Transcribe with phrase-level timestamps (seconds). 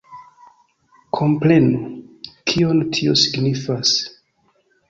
[1.19, 1.83] Komprenu,
[2.53, 3.97] kion tio signifas!